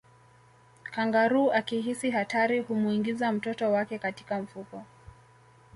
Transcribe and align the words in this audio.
kangaroo 0.83 1.51
akihisi 1.51 2.11
hatari 2.11 2.59
humuingiza 2.59 3.31
mtoto 3.31 3.71
wake 3.71 3.99
katika 3.99 4.39
mfuko 4.41 4.83